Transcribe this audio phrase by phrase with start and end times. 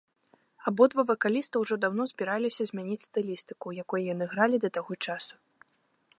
[0.69, 5.35] Абодва вакаліста ўжо даўно збіраліся змяніць стылістыку, у якой яны гралі да таго часу.